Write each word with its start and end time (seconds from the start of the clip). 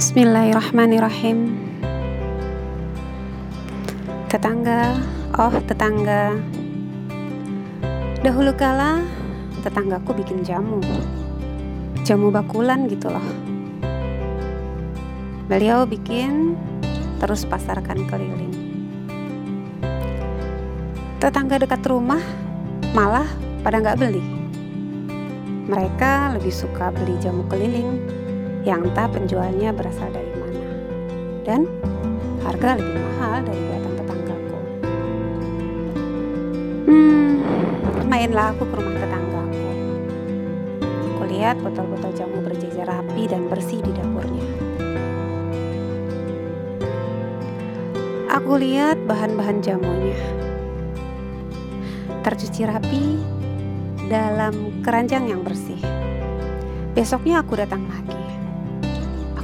Bismillahirrahmanirrahim. 0.00 1.60
Tetangga, 4.32 4.96
oh 5.36 5.52
tetangga. 5.68 6.40
Dahulu 8.24 8.48
kala 8.56 9.04
tetanggaku 9.60 10.16
bikin 10.24 10.40
jamu. 10.40 10.80
Jamu 12.08 12.32
bakulan 12.32 12.88
gitu 12.88 13.12
loh. 13.12 13.28
Beliau 15.52 15.84
bikin 15.84 16.56
terus 17.20 17.44
pasarkan 17.44 18.08
keliling. 18.08 18.56
Tetangga 21.20 21.60
dekat 21.60 21.84
rumah 21.84 22.24
malah 22.96 23.28
pada 23.60 23.84
nggak 23.84 24.00
beli. 24.00 24.24
Mereka 25.68 26.40
lebih 26.40 26.56
suka 26.56 26.88
beli 26.88 27.20
jamu 27.20 27.44
keliling 27.52 28.19
yang 28.64 28.84
entah 28.84 29.08
penjualnya 29.08 29.72
berasal 29.72 30.08
dari 30.12 30.32
mana 30.36 30.68
dan 31.48 31.60
harga 32.44 32.76
lebih 32.76 32.96
mahal 33.00 33.40
dari 33.40 33.60
buatan 33.64 33.92
tetanggaku. 33.96 34.58
Hmm, 36.84 37.32
mainlah 38.04 38.52
aku 38.52 38.64
ke 38.68 38.74
rumah 38.76 38.96
tetanggaku. 39.00 39.68
Aku 41.16 41.22
lihat 41.28 41.56
botol-botol 41.64 42.12
jamu 42.12 42.38
berjejer 42.44 42.84
rapi 42.84 43.22
dan 43.28 43.48
bersih 43.48 43.80
di 43.80 43.92
dapurnya. 43.96 44.46
Aku 48.30 48.60
lihat 48.60 49.00
bahan-bahan 49.10 49.58
jamunya 49.58 50.16
tercuci 52.20 52.68
rapi 52.68 53.18
dalam 54.06 54.82
keranjang 54.84 55.30
yang 55.32 55.40
bersih. 55.40 55.80
Besoknya 56.92 57.40
aku 57.40 57.56
datang 57.56 57.86
lagi. 57.88 58.29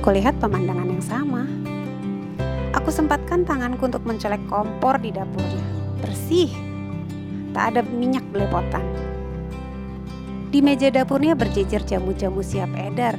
Aku 0.07 0.15
lihat 0.15 0.39
pemandangan 0.39 0.87
yang 0.87 1.03
sama. 1.03 1.43
Aku 2.79 2.95
sempatkan 2.95 3.43
tanganku 3.43 3.91
untuk 3.91 4.07
mencolek 4.07 4.39
kompor 4.47 5.03
di 5.03 5.11
dapurnya. 5.11 5.67
Bersih. 5.98 6.47
Tak 7.51 7.75
ada 7.75 7.81
minyak 7.83 8.23
belepotan. 8.31 8.87
Di 10.55 10.63
meja 10.63 10.95
dapurnya 10.95 11.35
berjejer 11.35 11.83
jamu-jamu 11.83 12.39
siap 12.39 12.71
edar 12.79 13.19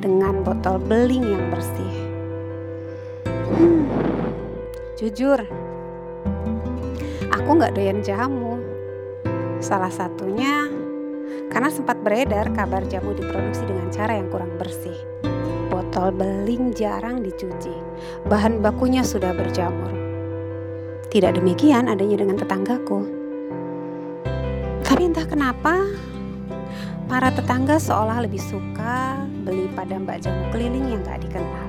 dengan 0.00 0.40
botol 0.40 0.80
beling 0.80 1.28
yang 1.28 1.44
bersih. 1.52 1.94
Hmm, 3.52 3.84
jujur, 4.96 5.44
aku 7.36 7.50
nggak 7.52 7.76
doyan 7.76 8.00
jamu. 8.00 8.56
Salah 9.60 9.92
satunya 9.92 10.72
karena 11.52 11.68
sempat 11.68 12.00
beredar 12.00 12.48
kabar 12.56 12.80
jamu 12.88 13.12
diproduksi 13.12 13.68
dengan 13.68 13.92
cara 13.92 14.16
yang 14.16 14.32
kurang 14.32 14.56
bersih 14.56 14.96
botol 15.92 16.08
beling 16.16 16.72
jarang 16.72 17.20
dicuci. 17.20 17.76
Bahan 18.24 18.64
bakunya 18.64 19.04
sudah 19.04 19.36
berjamur. 19.36 19.92
Tidak 21.12 21.36
demikian 21.36 21.84
adanya 21.84 22.24
dengan 22.24 22.40
tetanggaku. 22.40 23.04
Tapi 24.88 25.02
entah 25.04 25.28
kenapa 25.28 25.84
para 27.12 27.28
tetangga 27.28 27.76
seolah 27.76 28.24
lebih 28.24 28.40
suka 28.40 29.20
beli 29.44 29.68
pada 29.76 30.00
mbak 30.00 30.24
jamu 30.24 30.48
keliling 30.48 30.96
yang 30.96 31.04
gak 31.04 31.20
dikenal. 31.28 31.68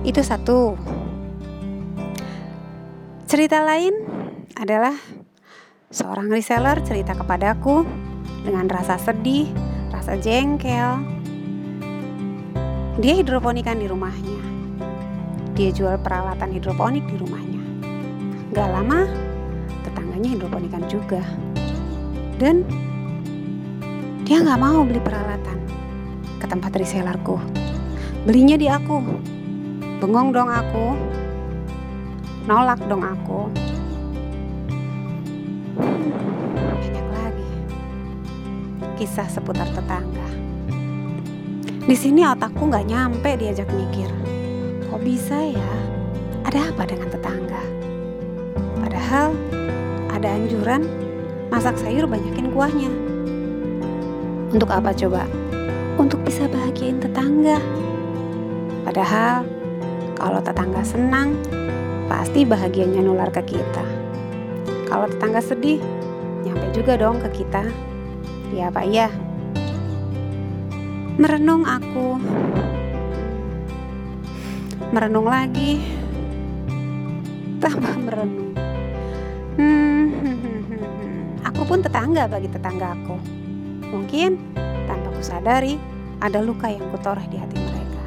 Itu 0.00 0.24
satu. 0.24 0.80
Cerita 3.28 3.60
lain 3.68 3.92
adalah 4.56 4.96
seorang 5.92 6.32
reseller 6.32 6.80
cerita 6.88 7.12
kepadaku 7.12 7.84
dengan 8.48 8.64
rasa 8.64 8.96
sedih, 8.96 9.52
rasa 9.92 10.16
jengkel, 10.16 11.19
dia 12.98 13.14
hidroponikan 13.14 13.78
di 13.78 13.86
rumahnya. 13.86 14.42
Dia 15.54 15.70
jual 15.70 15.94
peralatan 16.02 16.50
hidroponik 16.50 17.06
di 17.06 17.14
rumahnya. 17.20 17.62
Gak 18.50 18.66
lama, 18.66 19.06
tetangganya 19.86 20.34
hidroponikan 20.34 20.82
juga. 20.90 21.22
Dan 22.40 22.66
dia 24.26 24.42
gak 24.42 24.58
mau 24.58 24.82
beli 24.82 24.98
peralatan 24.98 25.58
ke 26.42 26.46
tempat 26.50 26.74
resellerku. 26.74 27.38
Belinya 28.26 28.58
di 28.58 28.66
aku. 28.66 28.98
Bengong 30.00 30.32
dong 30.32 30.50
aku. 30.50 30.96
Nolak 32.48 32.80
dong 32.88 33.04
aku. 33.04 33.52
Banyak 36.80 37.06
lagi 37.12 37.50
kisah 38.98 39.28
seputar 39.28 39.68
tetangga. 39.76 40.29
Di 41.80 41.96
sini 41.96 42.20
otakku 42.28 42.68
nggak 42.68 42.92
nyampe 42.92 43.40
diajak 43.40 43.72
mikir. 43.72 44.12
Kok 44.92 45.00
bisa 45.00 45.40
ya? 45.40 45.72
Ada 46.44 46.68
apa 46.68 46.84
dengan 46.84 47.08
tetangga? 47.08 47.62
Padahal 48.84 49.32
ada 50.12 50.28
anjuran 50.28 50.84
masak 51.48 51.80
sayur 51.80 52.04
banyakin 52.04 52.52
kuahnya. 52.52 52.92
Untuk 54.52 54.68
apa 54.68 54.92
coba? 54.92 55.24
Untuk 55.96 56.20
bisa 56.20 56.44
bahagiain 56.52 57.00
tetangga. 57.00 57.56
Padahal 58.84 59.48
kalau 60.20 60.44
tetangga 60.44 60.84
senang, 60.84 61.32
pasti 62.12 62.44
bahagianya 62.44 63.00
nular 63.00 63.32
ke 63.32 63.56
kita. 63.56 63.84
Kalau 64.84 65.08
tetangga 65.08 65.40
sedih, 65.40 65.80
nyampe 66.44 66.76
juga 66.76 67.00
dong 67.00 67.24
ke 67.24 67.40
kita. 67.40 67.64
Ya 68.52 68.68
Pak 68.68 68.84
iya? 68.84 69.08
Merenung 71.18 71.66
aku. 71.66 72.20
Merenung 74.94 75.26
lagi. 75.26 75.80
Tambah 77.58 77.94
merenung. 77.98 78.52
Hmm, 79.58 80.06
aku 81.48 81.62
pun 81.66 81.82
tetangga 81.82 82.30
bagi 82.30 82.46
tetanggaku. 82.46 83.16
Mungkin 83.90 84.38
tanpa 84.86 85.08
ku 85.10 85.22
sadari 85.22 85.74
ada 86.22 86.38
luka 86.44 86.70
yang 86.70 86.86
kutoreh 86.94 87.26
di 87.26 87.36
hati 87.40 87.56
mereka. 87.58 88.06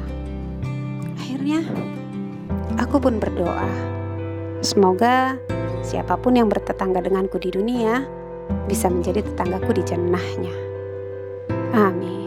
Akhirnya 1.20 1.60
aku 2.80 2.96
pun 3.02 3.20
berdoa. 3.20 3.68
Semoga 4.64 5.36
siapa 5.84 6.16
pun 6.16 6.40
yang 6.40 6.48
bertetangga 6.48 7.04
denganku 7.04 7.36
di 7.36 7.52
dunia 7.52 8.08
bisa 8.64 8.88
menjadi 8.88 9.20
tetanggaku 9.20 9.76
di 9.76 9.82
jannahnya. 9.84 10.54
Amin. 11.76 12.23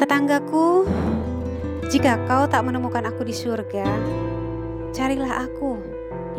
Tetanggaku, 0.00 0.88
jika 1.92 2.16
kau 2.24 2.48
tak 2.48 2.64
menemukan 2.64 3.04
aku 3.04 3.20
di 3.20 3.36
surga, 3.36 3.84
carilah 4.96 5.44
aku 5.44 5.76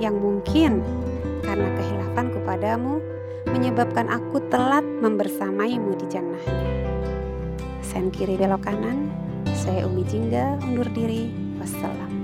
yang 0.01 0.17
mungkin 0.17 0.81
karena 1.45 1.69
kehilafanku 1.77 2.41
padamu 2.41 2.97
menyebabkan 3.53 4.09
aku 4.09 4.41
telat 4.49 4.81
membersamaimu 4.81 5.93
di 5.93 6.09
jannahnya. 6.09 6.73
Sen 7.85 8.09
kiri 8.09 8.33
belok 8.33 8.65
kanan, 8.65 9.13
saya 9.53 9.85
Umi 9.85 10.09
Jingga 10.09 10.57
undur 10.65 10.89
diri. 10.89 11.29
Wassalam. 11.61 12.20